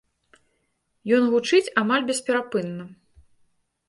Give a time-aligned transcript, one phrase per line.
[1.17, 2.87] Ён гучыць амаль бесперапынна.